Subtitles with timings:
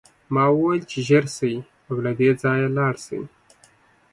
[0.33, 1.55] ما وویل چې ژر شئ
[1.87, 3.21] او له دې ځایه لاړ شئ